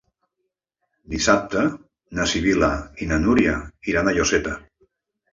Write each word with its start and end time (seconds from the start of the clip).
Dissabte 1.15 1.61
na 2.19 2.25
Sibil·la 2.31 2.69
i 3.05 3.09
na 3.11 3.19
Núria 3.25 3.53
iran 3.93 4.09
a 4.09 4.15
Lloseta. 4.17 4.55